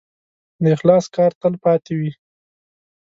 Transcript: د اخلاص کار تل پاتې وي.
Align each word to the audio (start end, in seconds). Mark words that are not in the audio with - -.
د 0.63 0.65
اخلاص 0.75 1.05
کار 1.15 1.31
تل 1.41 1.53
پاتې 1.63 1.93
وي. 1.99 2.11